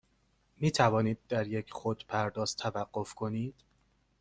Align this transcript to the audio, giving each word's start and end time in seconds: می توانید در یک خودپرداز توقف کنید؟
می 0.57 0.71
توانید 0.71 1.19
در 1.29 1.47
یک 1.47 1.71
خودپرداز 1.73 2.55
توقف 2.55 3.13
کنید؟ 3.15 3.55